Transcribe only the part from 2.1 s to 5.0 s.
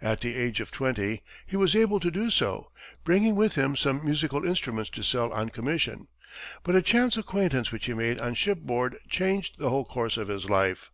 so, bringing with him some musical instruments